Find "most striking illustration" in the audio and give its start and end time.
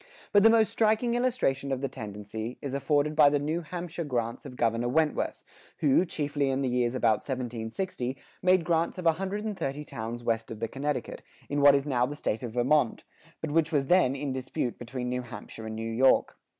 0.49-1.71